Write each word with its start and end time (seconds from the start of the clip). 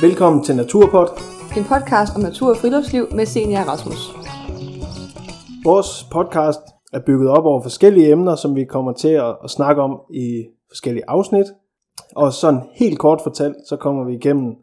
Velkommen 0.00 0.44
til 0.44 0.56
Naturpod. 0.56 1.08
En 1.56 1.64
podcast 1.64 2.16
om 2.16 2.22
natur 2.22 2.50
og 2.50 2.56
friluftsliv 2.56 3.06
med 3.14 3.26
Senior 3.26 3.60
Rasmus. 3.70 4.00
Vores 5.64 6.06
podcast 6.12 6.60
er 6.92 7.00
bygget 7.06 7.28
op 7.30 7.44
over 7.44 7.62
forskellige 7.62 8.10
emner, 8.12 8.34
som 8.34 8.54
vi 8.54 8.64
kommer 8.64 8.92
til 8.92 9.08
at, 9.08 9.36
at 9.44 9.50
snakke 9.50 9.82
om 9.82 10.00
i 10.10 10.44
forskellige 10.68 11.04
afsnit. 11.08 11.46
Og 12.16 12.32
sådan 12.32 12.60
helt 12.74 12.98
kort 12.98 13.20
fortalt, 13.22 13.56
så 13.68 13.76
kommer 13.76 14.04
vi 14.04 14.14
igennem 14.14 14.54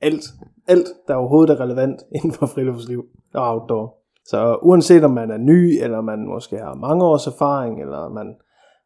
alt, 0.00 0.24
alt 0.68 0.86
der 1.08 1.14
overhovedet 1.14 1.54
er 1.54 1.60
relevant 1.60 2.00
inden 2.16 2.32
for 2.32 2.46
friluftsliv 2.46 3.04
og 3.34 3.52
outdoor. 3.52 3.94
Så 4.24 4.58
uanset 4.62 5.04
om 5.04 5.10
man 5.10 5.30
er 5.30 5.38
ny, 5.38 5.82
eller 5.82 6.00
man 6.00 6.26
måske 6.26 6.56
har 6.56 6.74
mange 6.74 7.04
års 7.04 7.26
erfaring, 7.26 7.80
eller 7.80 8.08
man 8.08 8.34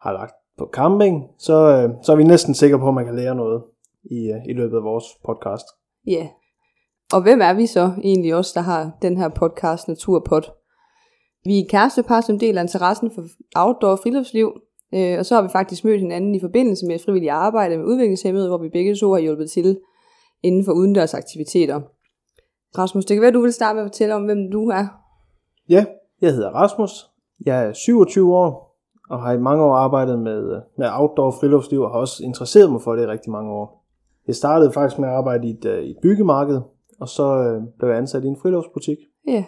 har 0.01 0.13
lagt 0.13 0.35
på 0.59 0.71
camping, 0.73 1.25
så, 1.39 1.55
øh, 1.55 1.91
så 2.03 2.13
er 2.13 2.17
vi 2.17 2.25
næsten 2.25 2.55
sikre 2.55 2.79
på, 2.79 2.89
at 2.89 2.95
man 2.95 3.05
kan 3.05 3.17
lære 3.17 3.35
noget 3.35 3.63
i, 4.05 4.33
øh, 4.33 4.41
i 4.49 4.53
løbet 4.53 4.77
af 4.77 4.83
vores 4.83 5.05
podcast. 5.25 5.67
Ja. 6.07 6.13
Yeah. 6.13 6.27
Og 7.13 7.23
hvem 7.23 7.41
er 7.41 7.53
vi 7.53 7.67
så 7.67 7.93
egentlig 8.03 8.35
også, 8.35 8.53
der 8.55 8.61
har 8.61 8.91
den 9.03 9.17
her 9.17 9.29
podcast 9.29 9.89
Naturpod? 9.89 10.43
Vi 11.45 11.59
er 11.59 11.65
kærestepar, 11.69 12.21
som 12.21 12.39
deler 12.39 12.63
interessen 12.63 13.11
for 13.15 13.23
outdoor 13.57 13.97
friluftsliv, 13.97 14.53
øh, 14.95 15.19
og 15.19 15.27
så 15.27 15.35
har 15.35 15.43
vi 15.43 15.49
faktisk 15.53 15.85
mødt 15.85 16.01
hinanden 16.01 16.35
i 16.35 16.41
forbindelse 16.41 16.87
med 16.87 16.99
frivillig 16.99 17.31
arbejde 17.31 17.77
med 17.77 17.87
udviklingshemmede, 17.87 18.49
hvor 18.49 18.59
vi 18.59 18.69
begge 18.69 18.97
to 18.97 19.13
har 19.13 19.19
hjulpet 19.21 19.51
til 19.51 19.79
inden 20.43 20.65
for 20.65 20.73
udendørs 20.73 21.15
aktiviteter. 21.15 21.81
Rasmus, 22.79 23.05
det 23.05 23.15
kan 23.15 23.23
være, 23.23 23.33
du 23.33 23.41
vil 23.41 23.53
starte 23.53 23.75
med 23.77 23.83
at 23.83 23.87
fortælle 23.87 24.15
om, 24.15 24.25
hvem 24.25 24.51
du 24.53 24.69
er. 24.69 24.87
Ja, 25.69 25.85
jeg 26.21 26.33
hedder 26.33 26.51
Rasmus. 26.51 26.91
Jeg 27.47 27.67
er 27.67 27.73
27 27.73 28.37
år 28.37 28.71
og 29.11 29.23
har 29.23 29.33
i 29.33 29.39
mange 29.39 29.65
år 29.65 29.75
arbejdet 29.75 30.19
med, 30.19 30.53
øh, 30.55 30.63
med 30.79 30.89
outdoor 30.93 31.31
friluftsliv 31.31 31.81
og 31.81 31.91
har 31.91 31.99
også 31.99 32.25
interesseret 32.25 32.73
mig 32.73 32.83
for 32.83 32.93
det 32.93 33.03
i 33.03 33.07
rigtig 33.07 33.33
mange 33.33 33.53
år. 33.53 33.80
Jeg 34.31 34.37
startede 34.37 34.73
faktisk 34.73 34.99
med 34.99 35.09
at 35.09 35.15
arbejde 35.15 35.49
i 35.49 35.51
et, 35.51 35.65
øh, 35.65 35.85
et 35.85 35.97
byggemarked, 36.03 36.61
og 37.01 37.09
så 37.09 37.37
øh, 37.37 37.63
blev 37.79 37.91
jeg 37.91 37.99
ansat 37.99 38.25
i 38.25 38.27
en 38.27 38.37
friluftsbutik. 38.37 38.97
Ja. 39.27 39.33
Yeah. 39.33 39.45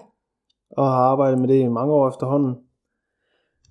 Og 0.70 0.84
har 0.84 1.02
arbejdet 1.02 1.38
med 1.40 1.48
det 1.48 1.60
i 1.60 1.68
mange 1.68 1.94
år 1.94 2.08
efterhånden. 2.08 2.54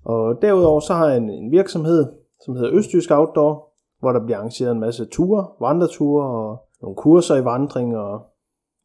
Og 0.04 0.42
derudover 0.42 0.80
så 0.80 0.94
har 0.94 1.08
jeg 1.08 1.16
en, 1.16 1.30
en 1.30 1.50
virksomhed, 1.50 2.12
som 2.44 2.56
hedder 2.56 2.70
Østjysk 2.72 3.10
Outdoor, 3.10 3.72
hvor 4.00 4.12
der 4.12 4.24
bliver 4.24 4.38
arrangeret 4.38 4.72
en 4.72 4.80
masse 4.80 5.04
ture, 5.04 5.46
vandreture 5.60 6.26
og 6.26 6.62
nogle 6.82 6.96
kurser 6.96 7.36
i 7.36 7.44
vandring 7.44 7.96
og 7.96 8.20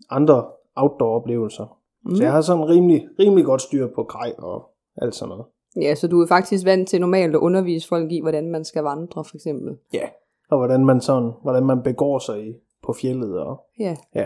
andre 0.09 0.45
outdoor-oplevelser. 0.75 1.77
Mm. 2.05 2.15
Så 2.15 2.23
jeg 2.23 2.31
har 2.31 2.41
sådan 2.41 2.69
rimelig, 2.69 3.07
rimelig 3.19 3.45
godt 3.45 3.61
styr 3.61 3.87
på 3.95 4.03
grej 4.03 4.33
og 4.37 4.69
alt 5.01 5.15
sådan 5.15 5.29
noget. 5.29 5.45
Ja, 5.81 5.95
så 5.95 6.07
du 6.07 6.21
er 6.21 6.27
faktisk 6.27 6.65
vant 6.65 6.89
til 6.89 7.01
normalt 7.01 7.35
at 7.35 7.39
undervise 7.39 7.87
folk 7.87 8.11
i, 8.11 8.21
hvordan 8.21 8.51
man 8.51 8.63
skal 8.63 8.83
vandre, 8.83 9.23
for 9.23 9.35
eksempel. 9.35 9.77
Ja, 9.93 10.07
og 10.49 10.57
hvordan 10.57 10.85
man 10.85 11.01
sådan, 11.01 11.31
hvordan 11.41 11.65
man 11.65 11.83
begår 11.83 12.19
sig 12.19 12.47
i, 12.47 12.53
på 12.83 12.93
fjellet. 12.93 13.39
Og, 13.39 13.65
Ja. 13.79 13.95
ja. 14.15 14.25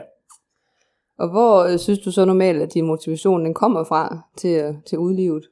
Og 1.18 1.30
hvor 1.30 1.64
øh, 1.74 1.78
synes 1.80 2.00
du 2.00 2.12
så 2.12 2.26
normalt, 2.26 2.62
at 2.62 2.74
din 2.74 2.86
motivation 2.86 3.46
den 3.46 3.54
kommer 3.54 3.84
fra 3.84 4.20
til, 4.38 4.62
øh, 4.64 4.74
til 4.86 4.98
udlivet? 4.98 5.44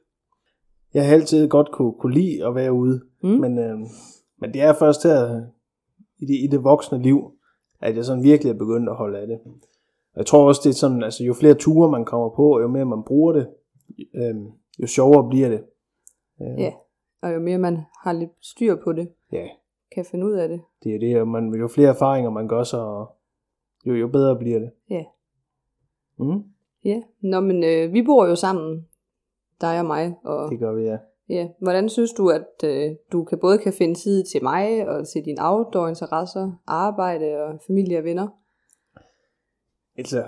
Jeg 0.94 1.06
har 1.06 1.14
altid 1.14 1.48
godt 1.48 1.72
kunne, 1.72 1.92
kunne 1.92 2.14
lide 2.14 2.46
at 2.46 2.54
være 2.54 2.72
ude, 2.72 3.00
Mm. 3.22 3.28
men, 3.30 3.58
øh, 3.58 3.78
men 4.40 4.52
det 4.54 4.62
er 4.62 4.72
først 4.72 5.02
her 5.02 5.42
i 6.18 6.26
det, 6.26 6.34
i 6.44 6.46
det 6.46 6.64
voksne 6.64 7.02
liv, 7.02 7.32
at 7.80 7.96
jeg 7.96 8.04
sådan 8.04 8.22
virkelig 8.22 8.50
er 8.50 8.58
begyndt 8.58 8.88
at 8.88 8.96
holde 8.96 9.18
af 9.18 9.26
det. 9.26 9.38
Og 10.12 10.16
jeg 10.16 10.26
tror 10.26 10.46
også, 10.48 10.60
det 10.64 10.70
er 10.70 10.74
sådan, 10.74 11.02
altså 11.02 11.24
jo 11.24 11.34
flere 11.34 11.54
ture 11.54 11.90
man 11.90 12.04
kommer 12.04 12.28
på, 12.28 12.54
og 12.54 12.62
jo 12.62 12.68
mere 12.68 12.84
man 12.84 13.02
bruger 13.06 13.32
det, 13.32 13.48
øh, 14.14 14.34
jo 14.78 14.86
sjovere 14.86 15.28
bliver 15.28 15.48
det. 15.48 15.60
Øh, 16.42 16.60
Ja. 16.60 16.72
Og 17.22 17.34
jo 17.34 17.40
mere 17.40 17.58
man 17.58 17.78
har 18.04 18.12
lidt 18.12 18.30
styr 18.42 18.76
på 18.84 18.92
det, 18.92 19.08
ja, 19.32 19.46
kan 19.94 20.04
finde 20.04 20.26
ud 20.26 20.32
af 20.32 20.48
det. 20.48 20.60
det 20.84 20.94
er 20.94 20.98
det, 20.98 21.20
og 21.20 21.28
man, 21.28 21.54
jo 21.54 21.68
flere 21.68 21.88
erfaringer 21.88 22.30
man 22.30 22.48
gør 22.48 22.62
sig, 22.62 22.80
jo, 23.86 23.94
jo 23.94 24.08
bedre 24.08 24.38
bliver 24.38 24.58
det. 24.58 24.70
Ja. 24.90 25.04
Mm, 26.18 26.42
Ja. 26.84 27.00
Nå, 27.20 27.40
men 27.40 27.64
øh, 27.64 27.92
vi 27.92 28.02
bor 28.02 28.26
jo 28.26 28.34
sammen, 28.34 28.86
dig 29.60 29.78
og 29.78 29.86
mig. 29.86 30.14
Og 30.24 30.50
det 30.50 30.58
gør 30.58 30.72
vi, 30.72 30.82
ja. 30.82 30.96
ja, 31.28 31.48
hvordan 31.60 31.88
synes 31.88 32.12
du, 32.12 32.28
at 32.28 32.64
øh, 32.64 32.90
du 33.12 33.24
kan 33.24 33.38
både 33.38 33.58
kan 33.58 33.72
finde 33.72 33.94
tid 33.94 34.24
til 34.24 34.42
mig 34.42 34.88
og 34.88 35.08
til 35.08 35.24
dine 35.24 35.36
outdoor-interesser, 35.40 36.52
arbejde 36.66 37.42
og 37.42 37.60
familie 37.66 37.98
og 37.98 38.04
venner? 38.04 38.28
Altså, 39.98 40.24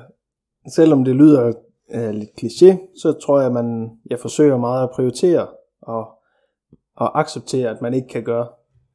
selvom 0.69 1.05
det 1.05 1.17
lyder 1.17 1.53
øh, 1.95 2.11
lidt 2.11 2.31
kliché, 2.31 3.01
så 3.03 3.13
tror 3.13 3.39
jeg, 3.39 3.47
at 3.47 3.53
man, 3.53 3.91
jeg 4.11 4.19
forsøger 4.19 4.57
meget 4.57 4.83
at 4.83 4.91
prioritere 4.91 5.49
og, 5.81 6.09
og 6.97 7.21
acceptere, 7.21 7.71
at 7.71 7.83
man 7.83 7.95
ikke 7.95 8.09
kan 8.09 8.25
gøre 8.25 8.49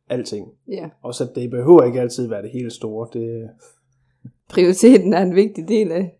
alting. 0.09 0.47
Ja. 0.68 0.90
Også 1.03 1.23
at 1.23 1.29
det 1.35 1.50
behøver 1.51 1.84
ikke 1.84 2.01
altid 2.01 2.28
være 2.29 2.41
det 2.41 2.51
helt 2.51 2.73
store. 2.73 3.07
Det, 3.13 3.50
Prioriteten 4.50 5.13
er 5.13 5.22
en 5.22 5.35
vigtig 5.35 5.68
del 5.68 5.91
af, 5.91 6.18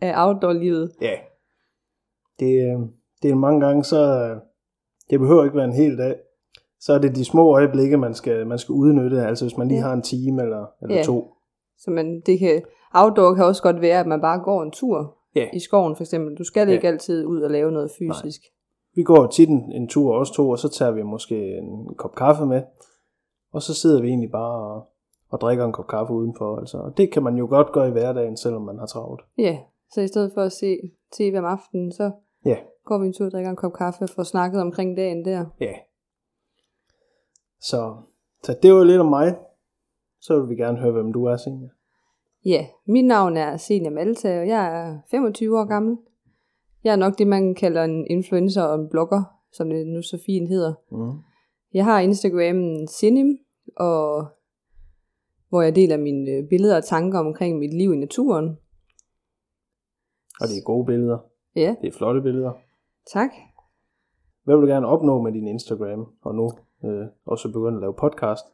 af 0.00 0.26
outdoor-livet. 0.26 0.92
ja, 1.00 1.12
det, 2.40 2.52
øh, 2.54 2.78
det 3.22 3.30
er 3.30 3.34
mange 3.34 3.66
gange, 3.66 3.84
så 3.84 4.28
øh, 4.30 4.36
det 5.10 5.20
behøver 5.20 5.44
ikke 5.44 5.56
være 5.56 5.64
en 5.64 5.72
hel 5.72 5.98
dag. 5.98 6.16
Så 6.80 6.92
er 6.92 6.98
det 6.98 7.16
de 7.16 7.24
små 7.24 7.52
øjeblikke, 7.54 7.96
man 7.96 8.14
skal, 8.14 8.46
man 8.46 8.58
skal 8.58 8.72
udnytte. 8.72 9.26
Altså 9.26 9.44
hvis 9.44 9.56
man 9.56 9.68
lige 9.68 9.78
Ja. 9.78 9.86
har 9.86 9.92
en 9.92 10.02
time 10.02 10.42
eller, 10.42 10.66
eller 10.82 10.96
Ja. 10.96 11.02
to. 11.02 11.34
Så 11.78 11.90
man, 11.90 12.20
det 12.26 12.38
kan, 12.38 12.62
outdoor 12.94 13.34
kan 13.34 13.44
også 13.44 13.62
godt 13.62 13.80
være, 13.80 14.00
at 14.00 14.06
man 14.06 14.20
bare 14.20 14.40
går 14.44 14.62
en 14.62 14.70
tur 14.70 15.16
Ja. 15.36 15.48
i 15.52 15.58
skoven 15.60 15.96
for 15.96 16.02
eksempel. 16.02 16.36
Du 16.36 16.44
skal 16.44 16.68
Ja. 16.68 16.74
ikke 16.74 16.88
altid 16.88 17.24
ud 17.24 17.40
og 17.42 17.50
lave 17.50 17.72
noget 17.72 17.90
fysisk. 17.98 18.40
Vi 18.94 19.02
går 19.02 19.26
tit 19.26 19.48
en, 19.48 19.72
en 19.72 19.88
tur, 19.88 20.14
os 20.14 20.30
to, 20.30 20.50
og 20.50 20.58
så 20.58 20.68
tager 20.68 20.92
vi 20.92 21.02
måske 21.02 21.36
en 21.58 21.94
kop 21.98 22.14
kaffe 22.14 22.46
med. 22.46 22.62
Og 23.52 23.62
så 23.62 23.74
sidder 23.74 24.02
vi 24.02 24.08
egentlig 24.08 24.30
bare 24.30 24.74
og, 24.74 24.88
og 25.28 25.40
drikker 25.40 25.64
en 25.64 25.72
kop 25.72 25.86
kaffe 25.86 26.12
udenfor. 26.12 26.56
Altså. 26.56 26.78
Og 26.78 26.96
det 26.96 27.12
kan 27.12 27.22
man 27.22 27.36
jo 27.36 27.46
godt 27.46 27.72
gøre 27.72 27.88
i 27.88 27.92
hverdagen, 27.92 28.36
selvom 28.36 28.62
man 28.62 28.78
har 28.78 28.86
travlt. 28.86 29.20
Ja, 29.38 29.58
så 29.92 30.00
i 30.00 30.08
stedet 30.08 30.30
for 30.34 30.42
at 30.42 30.52
se 30.52 30.76
tv 31.12 31.34
om 31.38 31.44
aftenen, 31.44 31.92
så 31.92 32.10
Ja, 32.44 32.56
går 32.84 32.98
vi 32.98 33.06
en 33.06 33.12
tur 33.12 33.24
og 33.24 33.30
drikker 33.32 33.50
en 33.50 33.56
kop 33.56 33.72
kaffe 33.72 34.02
og 34.04 34.08
får 34.08 34.22
snakket 34.22 34.60
omkring 34.60 34.96
dagen 34.96 35.24
der. 35.24 35.44
ja. 35.60 35.72
Så, 37.62 37.94
så 38.42 38.58
det 38.62 38.74
var 38.74 38.84
lidt 38.84 39.00
om 39.00 39.06
mig. 39.06 39.36
Så 40.20 40.40
vil 40.40 40.48
vi 40.50 40.54
gerne 40.56 40.78
høre, 40.78 40.92
hvem 40.92 41.12
du 41.12 41.24
er, 41.24 41.36
Signe. 41.36 41.70
Ja, 42.44 42.66
mit 42.86 43.04
navn 43.04 43.36
er 43.36 43.56
Senia 43.56 43.90
Malta, 43.90 44.40
og 44.40 44.48
jeg 44.48 44.80
er 44.88 44.98
25 45.10 45.58
år 45.58 45.64
gammel. 45.64 45.96
Jeg 46.84 46.92
er 46.92 46.96
nok 46.96 47.18
det, 47.18 47.26
man 47.26 47.54
kalder 47.54 47.84
en 47.84 48.06
influencer 48.10 48.62
og 48.62 48.74
en 48.80 48.88
blogger, 48.90 49.22
som 49.52 49.70
det 49.70 49.86
nu 49.86 50.02
så 50.02 50.18
fint 50.26 50.48
hedder. 50.48 50.74
Mm. 50.90 51.18
Jeg 51.74 51.84
har 51.84 52.00
Instagramen 52.00 52.88
Sinim, 52.88 53.38
og 53.76 54.26
hvor 55.48 55.62
jeg 55.62 55.76
deler 55.76 55.96
mine 55.96 56.30
øh, 56.30 56.48
billeder 56.48 56.76
og 56.76 56.84
tanker 56.84 57.18
omkring 57.18 57.58
mit 57.58 57.74
liv 57.74 57.92
i 57.92 57.96
naturen. 57.96 58.48
Og 60.40 60.48
det 60.48 60.56
er 60.58 60.64
gode 60.64 60.86
billeder. 60.86 61.18
Ja, 61.56 61.74
Det 61.82 61.88
er 61.88 61.92
flotte 61.98 62.20
billeder. 62.22 62.52
tak. 63.12 63.30
Hvad 64.44 64.56
vil 64.56 64.62
du 64.62 64.72
gerne 64.72 64.86
opnå 64.86 65.22
med 65.22 65.32
din 65.32 65.46
Instagram? 65.46 66.06
Og 66.22 66.34
nu 66.34 66.50
øh, 66.84 67.06
også 67.26 67.48
begynde 67.48 67.76
at 67.76 67.80
lave 67.80 67.94
podcast. 68.00 68.44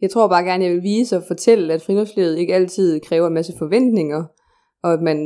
Jeg 0.00 0.10
tror 0.10 0.28
bare 0.28 0.44
gerne, 0.44 0.64
jeg 0.64 0.72
vil 0.74 0.82
vise 0.82 1.16
og 1.16 1.22
fortælle, 1.28 1.72
at 1.74 1.82
friluftslivet 1.82 2.38
ikke 2.38 2.54
altid 2.54 3.00
kræver 3.00 3.26
en 3.26 3.34
masse 3.34 3.52
forventninger, 3.58 4.24
og 4.82 4.92
at 4.92 5.02
man 5.02 5.18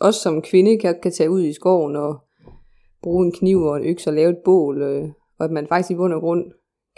også 0.00 0.20
som 0.20 0.42
kvinde 0.42 0.78
kan, 0.78 0.98
kan 1.02 1.12
tage 1.12 1.30
ud 1.30 1.42
i 1.42 1.52
skoven 1.52 1.96
og 1.96 2.20
bruge 3.02 3.26
en 3.26 3.32
kniv 3.32 3.58
og 3.62 3.76
en 3.76 3.84
økse 3.84 4.10
og 4.10 4.14
lave 4.14 4.30
et 4.30 4.38
bål, 4.44 4.82
øh, 4.82 5.08
og 5.38 5.44
at 5.44 5.50
man 5.50 5.66
faktisk 5.66 5.90
i 5.90 5.94
bund 5.94 6.12
og 6.12 6.20
grund 6.20 6.44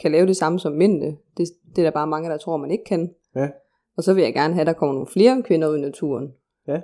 kan 0.02 0.12
lave 0.12 0.26
det 0.26 0.36
samme 0.36 0.58
som 0.58 0.72
mændene. 0.72 1.16
Det, 1.36 1.46
det 1.76 1.78
er 1.78 1.86
der 1.86 1.90
bare 1.90 2.06
mange, 2.06 2.30
der 2.30 2.36
tror, 2.36 2.56
man 2.56 2.70
ikke 2.70 2.84
kan. 2.84 3.10
Ja. 3.36 3.48
Og 3.96 4.02
så 4.02 4.14
vil 4.14 4.22
jeg 4.22 4.34
gerne 4.34 4.54
have, 4.54 4.60
at 4.60 4.66
der 4.66 4.72
kommer 4.72 4.92
nogle 4.92 5.06
flere 5.12 5.42
kvinder 5.42 5.68
ud 5.68 5.76
i 5.76 5.80
naturen. 5.80 6.32
Ja. 6.68 6.80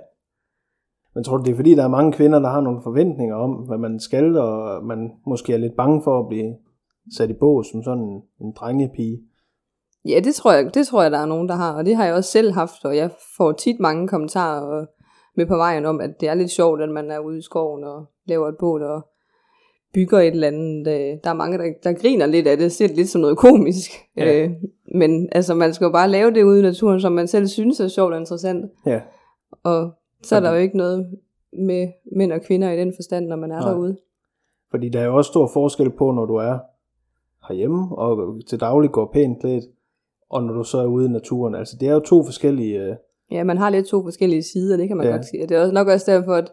Men 1.15 1.23
tror 1.23 1.37
du, 1.37 1.43
det 1.43 1.51
er 1.51 1.55
fordi, 1.55 1.75
der 1.75 1.83
er 1.83 1.87
mange 1.87 2.11
kvinder, 2.11 2.39
der 2.39 2.49
har 2.49 2.61
nogle 2.61 2.81
forventninger 2.83 3.35
om, 3.35 3.51
hvad 3.51 3.77
man 3.77 3.99
skal, 3.99 4.37
og 4.37 4.83
man 4.85 5.11
måske 5.27 5.53
er 5.53 5.57
lidt 5.57 5.75
bange 5.77 6.01
for 6.03 6.19
at 6.19 6.27
blive 6.29 6.55
sat 7.17 7.29
i 7.29 7.33
bås 7.33 7.67
som 7.67 7.83
sådan 7.83 8.03
en, 8.03 8.21
en 8.41 8.53
drengepige? 8.53 9.19
Ja, 10.05 10.19
det 10.23 10.35
tror, 10.35 10.51
jeg, 10.51 10.73
det 10.73 10.87
tror 10.87 11.01
jeg, 11.01 11.11
der 11.11 11.19
er 11.19 11.25
nogen, 11.25 11.49
der 11.49 11.55
har, 11.55 11.77
og 11.77 11.85
det 11.85 11.95
har 11.95 12.05
jeg 12.05 12.13
også 12.13 12.31
selv 12.31 12.51
haft, 12.51 12.85
og 12.85 12.97
jeg 12.97 13.11
får 13.37 13.51
tit 13.51 13.79
mange 13.79 14.07
kommentarer 14.07 14.85
med 15.37 15.45
på 15.45 15.55
vejen 15.55 15.85
om, 15.85 16.01
at 16.01 16.09
det 16.19 16.29
er 16.29 16.33
lidt 16.33 16.51
sjovt, 16.51 16.81
at 16.81 16.89
man 16.89 17.11
er 17.11 17.19
ude 17.19 17.37
i 17.37 17.41
skoven 17.41 17.83
og 17.83 18.05
laver 18.25 18.47
et 18.47 18.55
bål 18.59 18.83
og 18.83 19.01
bygger 19.93 20.19
et 20.19 20.27
eller 20.27 20.47
andet. 20.47 20.87
Øh, 20.87 21.17
Der 21.23 21.29
er 21.29 21.33
mange, 21.33 21.57
der, 21.57 21.63
der 21.83 21.93
griner 21.93 22.25
lidt 22.25 22.47
af 22.47 22.57
det, 22.57 22.71
ser 22.71 22.87
det 22.87 22.95
lidt 22.95 23.09
som 23.09 23.21
noget 23.21 23.37
komisk. 23.37 23.91
Ja. 24.17 24.43
Øh, 24.43 24.51
men 24.95 25.29
altså, 25.31 25.53
man 25.55 25.73
skal 25.73 25.85
jo 25.85 25.91
bare 25.91 26.09
lave 26.09 26.31
det 26.33 26.43
ude 26.43 26.59
i 26.59 26.61
naturen, 26.61 27.01
som 27.01 27.11
man 27.11 27.27
selv 27.27 27.47
synes 27.47 27.79
er 27.79 27.87
sjovt 27.87 28.13
og 28.13 28.19
interessant. 28.19 28.71
Ja, 28.85 29.01
Og 29.63 29.91
så 30.23 30.35
er 30.35 30.39
der 30.39 30.51
jo 30.51 30.57
ikke 30.57 30.77
noget 30.77 31.07
med 31.53 31.87
mænd 32.17 32.31
og 32.31 32.41
kvinder 32.41 32.71
i 32.71 32.77
den 32.77 32.93
forstand, 32.97 33.25
når 33.27 33.35
man 33.35 33.51
er 33.51 33.59
Nej. 33.59 33.69
derude. 33.69 33.97
fordi 34.71 34.89
der 34.89 34.99
er 34.99 35.05
jo 35.05 35.15
også 35.17 35.27
stor 35.31 35.47
forskel 35.53 35.89
på, 35.89 36.11
når 36.11 36.25
du 36.25 36.35
er 36.35 36.57
herhjemme 37.47 37.95
og 37.97 38.35
til 38.49 38.59
daglig 38.59 38.91
går 38.91 39.09
pænt 39.13 39.39
klædt, 39.39 39.63
og 40.29 40.43
når 40.43 40.53
du 40.53 40.63
så 40.63 40.77
er 40.77 40.85
ude 40.85 41.05
i 41.05 41.09
naturen. 41.09 41.55
Altså 41.55 41.77
det 41.79 41.87
er 41.89 41.93
jo 41.93 41.99
to 41.99 42.23
forskellige... 42.23 42.79
Øh, 42.79 42.95
Ja, 43.31 43.43
man 43.43 43.57
har 43.57 43.69
lidt 43.69 43.85
to 43.87 44.03
forskellige 44.03 44.43
sider, 44.43 44.77
det 44.77 44.87
kan 44.87 44.97
man 44.97 45.05
Ja. 45.05 45.11
godt 45.11 45.25
sige. 45.25 45.47
Det 45.47 45.57
er 45.57 45.61
også 45.61 45.73
nok 45.73 45.87
også 45.87 46.11
derfor, 46.11 46.33
at 46.33 46.51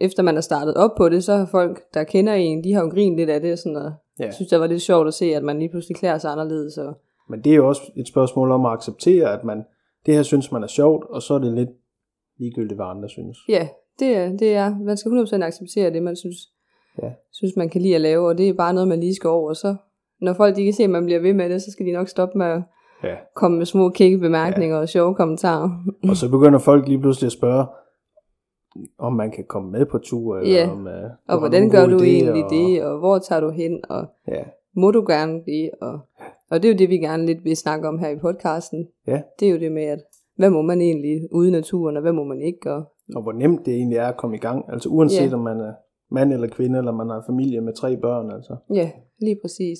efter 0.00 0.22
man 0.22 0.34
har 0.34 0.40
startet 0.40 0.74
op 0.74 0.90
på 0.96 1.08
det, 1.08 1.24
så 1.24 1.36
har 1.36 1.46
folk, 1.46 1.80
der 1.94 2.04
kender 2.04 2.32
en, 2.34 2.64
de 2.64 2.72
har 2.72 2.82
jo 2.82 2.88
grint 2.88 3.16
lidt 3.16 3.30
af 3.30 3.40
det, 3.40 3.58
sådan, 3.58 3.76
og 3.76 3.92
Ja. 4.20 4.30
synes, 4.30 4.48
det 4.48 4.60
var 4.60 4.66
lidt 4.66 4.82
sjovt 4.82 5.08
at 5.08 5.14
se, 5.14 5.24
at 5.34 5.42
man 5.42 5.58
lige 5.58 5.68
pludselig 5.68 5.96
klæder 5.96 6.18
sig 6.18 6.30
anderledes. 6.32 6.78
Og, 6.78 6.94
Men 7.30 7.44
det 7.44 7.52
er 7.52 7.56
jo 7.56 7.68
også 7.68 7.82
et 7.96 8.08
spørgsmål 8.08 8.50
om 8.50 8.66
at 8.66 8.72
acceptere, 8.72 9.32
at 9.38 9.44
man, 9.44 9.64
det 10.06 10.14
her 10.14 10.22
synes 10.22 10.52
man 10.52 10.62
er 10.62 10.66
sjovt, 10.66 11.04
og 11.10 11.22
så 11.22 11.34
er 11.34 11.38
det 11.38 11.52
lidt 11.54 11.68
ligegyldigt, 12.38 12.78
hvad 12.78 12.86
andre 12.86 13.08
synes. 13.08 13.38
Ja, 13.48 13.68
det 13.98 14.16
er, 14.16 14.28
det 14.36 14.54
er, 14.54 14.74
man 14.78 14.96
skal 14.96 15.10
100% 15.12 15.44
acceptere 15.44 15.90
det, 15.92 16.02
man 16.02 16.16
synes, 16.16 16.36
Ja. 17.02 17.08
synes, 17.32 17.56
man 17.56 17.68
kan 17.68 17.80
lide 17.82 17.94
at 17.94 18.00
lave, 18.00 18.28
og 18.28 18.38
det 18.38 18.48
er 18.48 18.52
bare 18.54 18.74
noget, 18.74 18.88
man 18.88 19.00
lige 19.00 19.14
skal 19.14 19.30
over, 19.30 19.52
så, 19.52 19.76
når 20.20 20.32
folk 20.32 20.56
de 20.56 20.64
kan 20.64 20.72
se, 20.72 20.82
at 20.84 20.90
man 20.90 21.04
bliver 21.04 21.20
ved 21.20 21.34
med 21.34 21.50
det, 21.50 21.62
så 21.62 21.70
skal 21.70 21.86
de 21.86 21.92
nok 21.92 22.08
stoppe 22.08 22.38
med 22.38 22.46
at 22.46 22.62
Ja. 23.04 23.14
komme 23.36 23.56
med 23.58 23.66
små 23.66 23.88
kække 23.90 24.18
bemærkninger 24.18 24.76
ja. 24.76 24.82
og 24.82 24.88
sjove 24.88 25.14
kommentarer. 25.14 25.70
Og 26.08 26.16
så 26.16 26.28
begynder 26.30 26.58
folk 26.58 26.88
lige 26.88 27.00
pludselig 27.00 27.26
at 27.26 27.32
spørge, 27.32 27.66
om 28.98 29.12
man 29.12 29.30
kan 29.30 29.44
komme 29.44 29.70
med 29.70 29.86
på 29.86 29.98
tur, 29.98 30.38
eller 30.38 30.54
Ja. 30.60 30.70
om, 30.70 30.86
uh, 30.86 30.92
Og 31.28 31.38
hvordan 31.38 31.70
gør 31.70 31.86
du 31.86 31.98
egentlig 31.98 32.44
det, 32.50 32.84
og 32.84 32.98
hvor 32.98 33.18
tager 33.18 33.40
du 33.40 33.50
hen, 33.50 33.80
og 33.88 34.06
Ja, 34.28 34.42
må 34.76 34.90
du 34.90 35.04
gerne 35.08 35.42
det, 35.46 35.70
og, 35.80 35.98
og 36.50 36.62
det 36.62 36.68
er 36.68 36.72
jo 36.72 36.78
det, 36.78 36.88
vi 36.88 36.96
gerne 36.98 37.26
lidt 37.26 37.44
vil 37.44 37.56
snakke 37.56 37.88
om 37.88 37.98
her 37.98 38.08
i 38.08 38.18
podcasten. 38.18 38.88
Ja. 39.06 39.22
Det 39.40 39.48
er 39.48 39.52
jo 39.52 39.58
det 39.58 39.72
med, 39.72 39.82
at 39.84 39.98
hvad 40.36 40.50
må 40.50 40.62
man 40.62 40.80
egentlig 40.80 41.28
ude 41.32 41.48
i 41.48 41.52
naturen, 41.52 41.96
og 41.96 42.02
hvad 42.02 42.12
må 42.12 42.24
man 42.24 42.40
ikke, 42.42 42.72
og 42.72 42.84
og 43.16 43.22
hvor 43.22 43.32
nemt 43.32 43.66
det 43.66 43.74
egentlig 43.74 43.98
er 43.98 44.06
at 44.06 44.16
komme 44.16 44.36
i 44.36 44.38
gang. 44.38 44.64
Altså 44.72 44.88
uanset 44.88 45.30
Ja. 45.30 45.34
om 45.34 45.40
man 45.40 45.60
er 45.60 45.72
mand 46.10 46.32
eller 46.32 46.48
kvinde, 46.48 46.78
eller 46.78 46.92
man 46.92 47.08
har 47.08 47.22
familie 47.26 47.60
med 47.60 47.72
tre 47.72 47.96
børn. 47.96 48.30
Altså. 48.30 48.56
ja, 48.74 48.90
lige 49.20 49.38
præcis. 49.42 49.78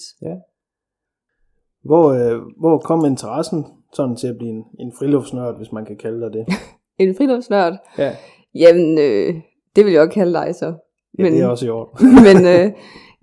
Hvor, 1.85 2.09
øh, 2.13 2.41
hvor 2.59 2.79
kom 2.79 3.05
interessen 3.05 3.65
sådan 3.93 4.17
til 4.17 4.29
at 4.29 4.37
blive 4.39 4.51
en, 4.51 4.65
en 4.79 4.93
friluftsnørd, 4.99 5.57
hvis 5.57 5.73
man 5.73 5.85
kan 5.85 5.97
kalde 5.97 6.21
dig 6.21 6.33
det? 6.33 6.47
En 6.99 7.15
friluftsnørd, 7.15 7.73
Ja, 7.99 8.17
jamen, 8.55 8.99
øh, 8.99 9.35
det 9.77 9.85
vil 9.85 9.93
jeg 9.93 10.03
også 10.03 10.15
kalde 10.15 10.33
dig 10.33 10.55
så. 10.55 10.75
ja 11.19 11.25
det 11.25 11.41
er 11.41 11.47
også 11.47 11.67
i 11.67 11.69
orden. 11.69 12.09
men 12.27 12.37
øh, 12.37 12.73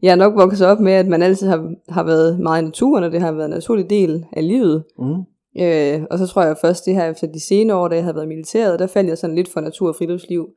jeg 0.01 0.11
er 0.11 0.15
nok 0.15 0.33
vokset 0.35 0.67
op 0.67 0.79
med, 0.79 0.93
at 0.93 1.07
man 1.07 1.21
altid 1.21 1.47
har, 1.47 1.73
har 1.89 2.03
været 2.03 2.39
meget 2.39 2.61
i 2.61 2.65
naturen, 2.65 3.03
og 3.03 3.11
det 3.11 3.21
har 3.21 3.31
været 3.31 3.45
en 3.45 3.51
naturlig 3.51 3.89
del 3.89 4.25
af 4.33 4.47
livet. 4.47 4.83
Mm. 4.99 5.15
Øh, 5.61 6.01
og 6.11 6.17
så 6.17 6.27
tror 6.27 6.43
jeg 6.43 6.57
først 6.61 6.85
det 6.85 6.95
her 6.95 7.09
efter 7.09 7.27
de 7.27 7.39
senere 7.47 7.77
år, 7.77 7.87
da 7.87 7.95
jeg 7.95 8.03
havde 8.03 8.15
været 8.15 8.27
militæret, 8.27 8.79
der 8.79 8.87
faldt 8.87 9.09
jeg 9.09 9.17
sådan 9.17 9.35
lidt 9.35 9.49
for 9.49 9.61
natur 9.61 9.89
og 9.89 9.95
friluftsliv, 9.95 10.47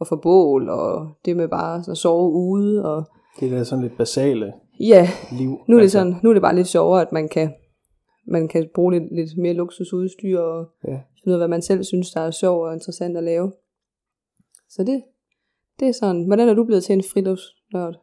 og 0.00 0.06
for 0.06 0.16
bål, 0.22 0.68
og 0.68 1.08
det 1.24 1.36
med 1.36 1.48
bare 1.48 1.82
sådan 1.82 1.92
at 1.92 1.98
sove 1.98 2.32
ude, 2.32 2.84
og 2.84 3.04
Det 3.40 3.52
er 3.52 3.56
da 3.58 3.64
sådan 3.64 3.82
lidt 3.82 3.96
basale 3.98 4.52
ja, 4.80 5.08
liv. 5.38 5.48
nu 5.68 5.76
er 5.76 5.80
det, 5.80 5.82
altså, 5.82 5.98
sådan, 5.98 6.16
nu 6.22 6.28
er 6.28 6.32
det 6.32 6.42
bare 6.42 6.54
lidt 6.56 6.66
sjovere, 6.66 7.00
at 7.02 7.12
man 7.12 7.28
kan, 7.28 7.52
man 8.28 8.48
kan 8.48 8.68
bruge 8.74 8.92
lidt, 8.92 9.14
lidt 9.14 9.38
mere 9.38 9.52
luksusudstyr, 9.54 10.38
og 10.38 10.66
Ja. 10.84 10.90
finde 10.92 11.26
ud 11.26 11.32
af, 11.32 11.38
hvad 11.38 11.48
man 11.48 11.62
selv 11.62 11.84
synes, 11.84 12.10
der 12.10 12.20
er 12.20 12.30
sjovt 12.30 12.66
og 12.68 12.74
interessant 12.74 13.16
at 13.16 13.24
lave. 13.24 13.52
Så 14.74 14.84
det, 14.84 15.02
det 15.80 15.88
er 15.88 15.92
sådan, 15.92 16.26
hvordan 16.26 16.48
er 16.48 16.54
du 16.54 16.64
blevet 16.64 16.84
til 16.84 16.92
en 16.92 17.02
friluftsnørd? 17.12 17.94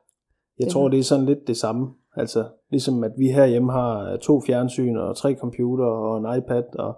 Jeg 0.60 0.68
tror, 0.68 0.90
det 0.90 1.00
er 1.00 1.04
sådan 1.04 1.26
lidt 1.26 1.48
det 1.48 1.58
samme. 1.58 1.88
Altså, 2.16 2.46
ligesom 2.70 3.04
at 3.04 3.12
vi 3.18 3.28
herhjemme 3.28 3.72
har 3.72 4.18
to 4.18 4.42
fjernsyn 4.48 4.96
og 4.96 5.18
tre 5.18 5.36
computer 5.36 5.86
og 5.86 6.18
en 6.18 6.38
iPad. 6.38 6.64
Og, 6.80 6.94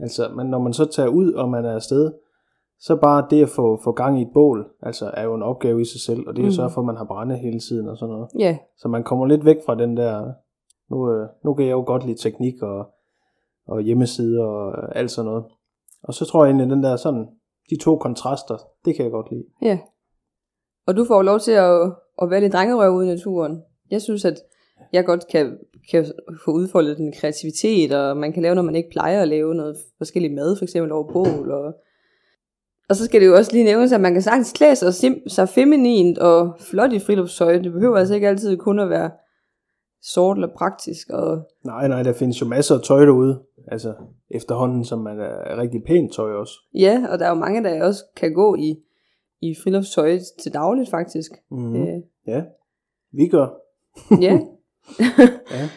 altså, 0.00 0.28
men 0.36 0.46
når 0.46 0.58
man 0.58 0.72
så 0.72 0.84
tager 0.84 1.08
ud, 1.08 1.32
og 1.32 1.48
man 1.48 1.64
er 1.64 1.74
afsted, 1.74 2.12
så 2.80 2.96
bare 2.96 3.26
det 3.30 3.42
at 3.42 3.48
få, 3.48 3.80
få 3.84 3.92
gang 3.92 4.18
i 4.18 4.22
et 4.22 4.30
bål, 4.34 4.70
altså 4.82 5.10
er 5.14 5.24
jo 5.24 5.34
en 5.34 5.42
opgave 5.42 5.80
i 5.80 5.84
sig 5.84 6.00
selv, 6.00 6.28
og 6.28 6.36
det 6.36 6.42
er 6.42 6.46
jo 6.46 6.48
Mm. 6.48 6.52
så 6.52 6.68
for, 6.68 6.80
at 6.80 6.86
man 6.86 6.96
har 6.96 7.04
brænde 7.04 7.36
hele 7.36 7.60
tiden 7.60 7.88
og 7.88 7.96
sådan 7.96 8.12
noget. 8.12 8.28
Ja, 8.38 8.58
Så 8.76 8.88
man 8.88 9.04
kommer 9.04 9.26
lidt 9.26 9.44
væk 9.44 9.56
fra 9.66 9.74
den 9.74 9.96
der, 9.96 10.32
nu, 10.90 11.10
øh, 11.10 11.28
nu 11.44 11.54
kan 11.54 11.64
jeg 11.66 11.72
jo 11.72 11.84
godt 11.86 12.06
lide 12.06 12.18
teknik 12.22 12.62
og, 12.62 12.86
og 13.68 13.80
hjemmesider 13.80 14.44
og 14.44 14.68
øh, 14.82 14.88
alt 14.94 15.10
sådan 15.10 15.26
noget. 15.30 15.44
Og 16.02 16.14
så 16.14 16.24
tror 16.24 16.44
jeg 16.44 16.50
egentlig, 16.50 16.70
den 16.76 16.82
der 16.82 16.96
sådan, 16.96 17.28
de 17.70 17.76
to 17.84 17.96
kontraster, 17.96 18.58
det 18.84 18.96
kan 18.96 19.04
jeg 19.04 19.12
godt 19.12 19.30
lide. 19.30 19.44
Ja. 19.62 19.78
Og 20.86 20.96
du 20.96 21.04
får 21.04 21.22
lov 21.22 21.40
til 21.40 21.52
at, 21.52 21.92
at 22.22 22.30
være 22.30 22.40
lidt 22.40 22.52
drengerøv 22.52 22.92
ude 22.92 23.06
i 23.06 23.10
naturen. 23.10 23.62
Jeg 23.90 24.02
synes, 24.02 24.24
at 24.24 24.36
jeg 24.92 25.04
godt 25.04 25.26
kan, 25.30 25.58
kan 25.90 26.06
få 26.44 26.50
udfoldet 26.50 26.96
den 26.96 27.12
kreativitet, 27.12 27.92
og 27.92 28.16
man 28.16 28.32
kan 28.32 28.42
lave 28.42 28.54
noget, 28.54 28.66
man 28.66 28.76
ikke 28.76 28.90
plejer 28.90 29.22
at 29.22 29.28
lave, 29.28 29.54
noget 29.54 29.76
forskellig 29.98 30.32
mad, 30.32 30.56
for 30.56 30.64
eksempel 30.64 30.92
over 30.92 31.12
bål. 31.12 31.50
Og, 31.50 31.74
og 32.88 32.96
så 32.96 33.04
skal 33.04 33.20
det 33.20 33.26
jo 33.26 33.34
også 33.34 33.52
lige 33.52 33.64
nævnes, 33.64 33.92
at 33.92 34.00
man 34.00 34.12
kan 34.12 34.22
sagtens 34.22 34.52
klæde 34.52 34.76
sig, 34.76 34.94
sim, 34.94 35.28
sig 35.28 35.48
feminint 35.48 36.18
og 36.18 36.56
flot 36.60 36.92
i 36.92 36.98
friluftstøj. 36.98 37.58
Det 37.58 37.72
behøver 37.72 37.98
altså 37.98 38.14
ikke 38.14 38.28
altid 38.28 38.56
kun 38.56 38.78
at 38.78 38.90
være 38.90 39.10
sort 40.02 40.36
eller 40.36 40.48
praktisk. 40.56 41.10
Og, 41.10 41.40
Nej, 41.64 41.88
nej, 41.88 42.02
der 42.02 42.12
findes 42.12 42.40
jo 42.40 42.46
masser 42.46 42.74
af 42.74 42.80
tøj 42.80 43.04
derude. 43.04 43.42
Altså 43.68 43.94
efterhånden, 44.30 44.84
som 44.84 44.98
man 44.98 45.20
er 45.20 45.56
rigtig 45.56 45.84
pænt 45.84 46.12
tøj 46.12 46.32
også. 46.32 46.54
ja, 46.74 47.04
og 47.10 47.18
der 47.18 47.24
er 47.24 47.28
jo 47.28 47.34
mange, 47.34 47.64
der 47.64 47.84
også 47.84 48.04
kan 48.16 48.34
gå 48.34 48.54
i, 48.56 48.76
i 49.40 49.54
friluftstøj 49.62 50.18
til 50.42 50.54
dagligt, 50.54 50.90
faktisk. 50.90 51.32
Mm. 51.50 51.76
Øh, 51.76 51.98
Ja, 52.26 52.42
vi 53.12 53.28
gør. 53.28 53.46
ja. 54.26 54.40
Ja. 55.50 55.68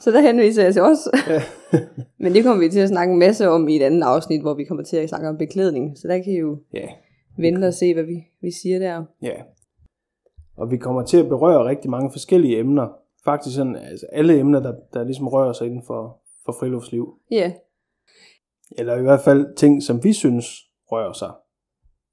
Så 0.00 0.10
der 0.10 0.20
henviser 0.20 0.62
jeg 0.62 0.72
til 0.72 0.82
os. 0.82 0.98
Ja. 1.28 1.42
Men 2.22 2.32
det 2.32 2.44
kommer 2.44 2.64
vi 2.64 2.70
til 2.70 2.80
at 2.80 2.88
snakke 2.88 3.12
en 3.12 3.18
masse 3.18 3.48
om 3.48 3.68
i 3.68 3.76
et 3.76 3.82
andet 3.82 4.02
afsnit, 4.02 4.42
hvor 4.42 4.54
vi 4.54 4.64
kommer 4.64 4.84
til 4.84 4.96
at 4.96 5.08
snakke 5.08 5.28
om 5.28 5.38
beklædning. 5.38 5.98
Så 5.98 6.08
der 6.08 6.18
kan 6.18 6.32
I 6.32 6.38
jo 6.38 6.58
ja, 6.74 6.88
vente 7.38 7.66
og 7.66 7.74
se, 7.74 7.94
hvad 7.94 8.02
vi, 8.04 8.24
vi 8.40 8.50
siger 8.50 8.78
der. 8.78 9.04
ja. 9.22 9.34
Og 10.56 10.70
vi 10.70 10.76
kommer 10.76 11.02
til 11.02 11.16
at 11.16 11.28
berøre 11.28 11.64
rigtig 11.68 11.90
mange 11.90 12.10
forskellige 12.10 12.58
emner. 12.58 12.88
Faktisk 13.24 13.56
sådan, 13.56 13.76
altså 13.76 14.06
alle 14.12 14.38
emner, 14.38 14.60
der, 14.60 14.74
der 14.94 15.04
ligesom 15.04 15.28
rører 15.28 15.52
sig 15.52 15.66
inden 15.66 15.82
for, 15.86 16.20
for 16.46 16.56
friluftsliv. 16.60 17.04
Ja, 17.30 17.52
Eller 18.78 18.96
i 18.96 19.02
hvert 19.02 19.20
fald 19.20 19.56
ting, 19.56 19.82
som 19.82 20.04
vi 20.04 20.12
synes 20.12 20.46
rører 20.92 21.12
sig. 21.12 21.32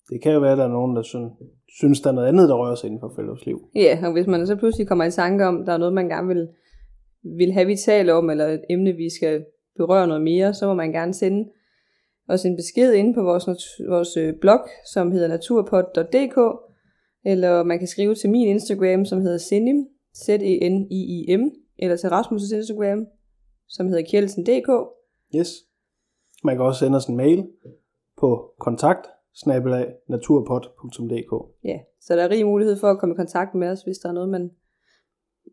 Det 0.09 0.21
kan 0.21 0.33
jo 0.33 0.39
være, 0.39 0.51
at 0.51 0.57
der 0.57 0.63
er 0.63 0.69
nogen, 0.79 0.95
der 0.95 1.01
synes, 1.01 1.31
synes 1.67 2.01
der 2.01 2.09
er 2.09 2.13
noget 2.13 2.27
andet, 2.27 2.49
der 2.49 2.55
rører 2.55 2.75
sig 2.75 2.87
inden 2.87 2.99
for 2.99 3.11
friluftsliv. 3.15 3.57
ja, 3.75 3.99
og 4.03 4.11
hvis 4.11 4.27
man 4.27 4.47
så 4.47 4.55
pludselig 4.55 4.87
kommer 4.87 5.05
i 5.05 5.11
tanke 5.11 5.45
om, 5.45 5.65
der 5.65 5.73
er 5.73 5.77
noget, 5.77 5.93
man 5.93 6.09
gerne 6.09 6.27
vil, 6.27 6.47
vil 7.37 7.51
have, 7.51 7.67
vi 7.67 7.75
taler 7.75 8.13
om, 8.13 8.29
eller 8.29 8.47
et 8.47 8.63
emne, 8.69 8.93
vi 8.93 9.09
skal 9.17 9.45
berøre 9.77 10.07
noget 10.07 10.23
mere, 10.23 10.53
så 10.53 10.67
må 10.67 10.73
man 10.73 10.91
gerne 10.91 11.13
sende 11.13 11.49
os 12.29 12.45
en 12.45 12.55
besked 12.55 12.93
inde 12.93 13.13
på 13.13 13.23
vores, 13.23 13.47
vores 13.89 14.17
øh, 14.17 14.33
blog, 14.41 14.59
som 14.93 15.11
hedder 15.11 15.27
naturpod.dk, 15.27 16.37
eller 17.25 17.63
man 17.63 17.79
kan 17.79 17.87
skrive 17.87 18.15
til 18.15 18.29
min 18.29 18.47
Instagram, 18.47 19.05
som 19.05 19.21
hedder 19.21 19.37
Zenim, 19.37 19.85
Z-E-N-I-I-M, 20.15 21.51
eller 21.77 21.95
til 21.95 22.07
Rasmus' 22.07 22.55
Instagram, 22.55 23.05
som 23.75 23.87
hedder 23.87 24.03
kjeldsen.dk. 24.11 24.69
Yes. 25.35 25.49
Man 26.43 26.55
kan 26.55 26.65
også 26.65 26.79
sende 26.79 26.95
os 26.95 27.05
en 27.05 27.17
mail 27.17 27.47
på 28.19 28.53
kontakt 28.59 29.05
naturpod.dk. 30.09 31.33
Ja, 31.63 31.79
så 32.01 32.15
der 32.15 32.23
er 32.23 32.29
rig 32.29 32.45
mulighed 32.45 32.75
for 32.79 32.87
at 32.87 32.99
komme 32.99 33.15
i 33.15 33.21
kontakt 33.23 33.55
med 33.55 33.67
os, 33.67 33.81
hvis 33.81 33.97
der 33.97 34.09
er 34.09 34.13
noget, 34.13 34.29
man, 34.29 34.51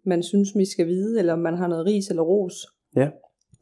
man 0.05 0.23
synes, 0.23 0.49
vi 0.57 0.65
skal 0.65 0.87
vide, 0.87 1.19
eller 1.19 1.33
om 1.33 1.39
man 1.39 1.55
har 1.55 1.69
noget 1.69 1.87
ris 1.87 2.09
eller 2.11 2.23
ros. 2.23 2.55
Ja. 2.97 3.11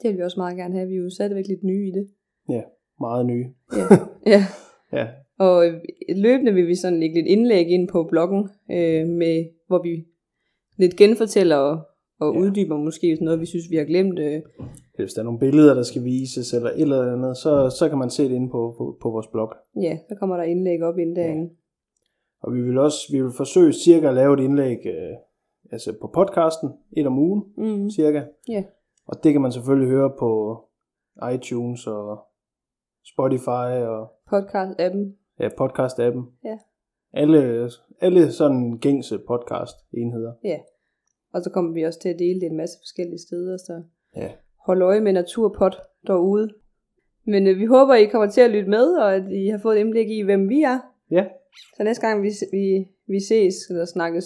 Det 0.03 0.11
vil 0.11 0.19
vi 0.19 0.23
også 0.23 0.41
meget 0.41 0.57
gerne 0.57 0.75
have. 0.75 0.89
Vi 0.89 0.95
er 0.95 1.03
jo 1.03 1.11
stadigvæk 1.11 1.47
lidt 1.49 1.65
nye 1.65 1.89
i 1.89 1.91
det. 1.91 2.09
Ja, 2.49 2.63
meget 3.01 3.27
nye. 3.27 3.47
Ja. 3.73 3.97
ja. 4.33 4.43
Ja, 4.93 5.07
Og 5.39 5.67
øh, 5.67 5.81
løbende 6.17 6.53
vil 6.53 6.67
vi 6.67 6.75
sådan 6.75 7.01
lægge 7.01 7.15
lidt 7.15 7.27
indlæg 7.27 7.69
ind 7.69 7.89
på 7.89 8.05
bloggen, 8.05 8.49
øh, 8.71 9.07
med, 9.07 9.45
hvor 9.67 9.83
vi 9.83 10.07
lidt 10.77 10.97
genfortæller 10.97 11.57
og, 12.21 12.35
Ja. 12.35 12.39
ja. 12.41 12.45
uddyber 12.45 12.77
måske 12.77 13.17
sådan 13.17 13.25
noget, 13.25 13.41
vi 13.41 13.47
synes, 13.47 13.65
vi 13.71 13.77
har 13.77 13.85
glemt. 13.85 14.19
Øh. 14.19 14.43
hvis 14.97 15.13
der 15.15 15.21
er 15.21 15.25
nogle 15.25 15.39
billeder, 15.39 15.75
der 15.75 15.83
skal 15.83 16.05
vises, 16.05 16.53
eller 16.53 16.71
et 16.71 16.81
eller 16.81 17.13
andet, 17.13 17.37
så, 17.37 17.71
så 17.79 17.89
kan 17.89 17.99
man 17.99 18.11
se 18.11 18.25
det 18.29 18.35
inde 18.35 18.51
på, 18.51 18.75
på, 18.79 18.97
på 19.03 19.11
vores 19.11 19.27
blog. 19.27 19.53
Ja, 19.83 19.99
så 20.09 20.15
kommer 20.19 20.37
der 20.37 20.45
indlæg 20.45 20.83
op 20.83 20.99
inden 20.99 21.17
derinde. 21.17 21.51
Og 22.43 22.55
vi 22.55 22.63
vil 22.63 22.79
også 22.79 22.99
vi 23.13 23.23
vil 23.23 23.33
forsøge 23.37 23.73
cirka 23.73 24.09
at 24.09 24.15
lave 24.15 24.35
et 24.35 24.41
indlæg 24.41 24.79
øh, 24.87 25.17
altså 25.73 25.95
på 26.01 26.07
podcasten, 26.15 26.69
et 26.97 27.07
om 27.07 27.19
ugen 27.19 27.43
Mm. 27.57 27.91
cirka. 27.91 28.23
Ja. 28.49 28.65
Og 29.07 29.25
det 29.25 29.33
kan 29.33 29.43
man 29.43 29.53
selvfølgelig 29.53 29.91
høre 29.91 30.11
på 30.19 30.61
iTunes 31.35 31.87
og 31.87 32.19
Spotify 33.13 33.71
og 33.95 34.07
Podcast-appen. 34.33 35.05
ja, 35.41 35.49
podcast-appen. 35.61 36.23
Ja. 36.45 36.59
Alle, 37.13 37.71
alle 38.01 38.33
sådan 38.33 38.79
gængse 38.79 39.19
podcast-enheder. 39.19 40.33
Ja. 40.45 40.59
Og 41.35 41.43
så 41.45 41.51
kommer 41.51 41.73
vi 41.75 41.83
også 41.83 42.01
til 42.01 42.09
at 42.09 42.19
dele 42.19 42.41
det 42.41 42.47
en 42.47 42.57
masse 42.57 42.77
forskellige 42.83 43.19
steder, 43.19 43.57
så 43.57 43.83
Ja. 44.17 44.31
hold 44.67 44.83
øje 44.83 45.01
med 45.01 45.13
Naturpod 45.13 45.71
derude. 46.07 46.49
Men 47.27 47.47
øh, 47.47 47.59
vi 47.59 47.65
håber, 47.65 47.95
I 47.95 48.07
kommer 48.07 48.31
til 48.31 48.41
at 48.41 48.51
lytte 48.51 48.71
med, 48.71 48.87
og 48.97 49.15
at 49.15 49.33
I 49.33 49.47
har 49.49 49.59
fået 49.59 49.77
et 49.77 49.81
indblik 49.81 50.11
i, 50.11 50.23
hvem 50.23 50.49
vi 50.49 50.63
er. 50.63 50.79
Ja, 51.11 51.25
Så 51.77 51.83
næste 51.85 52.07
gang 52.07 52.23
vi, 52.23 52.29
vi, 52.53 52.87
vi 53.09 53.21
ses 53.21 53.55
eller 53.71 53.85
snakkes 53.85 54.25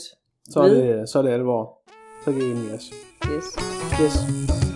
så 0.50 0.60
er, 0.60 0.68
ved. 0.68 0.76
det, 0.98 1.08
så 1.08 1.18
er 1.18 1.22
det 1.22 1.30
alvor. 1.30 1.78
Så 2.24 2.32
kan 2.32 2.40
I 2.42 2.44
ind 2.44 2.58
i 2.58 2.74
os. 2.74 2.92
Yes. 3.32 3.44
Yes. 4.02 4.71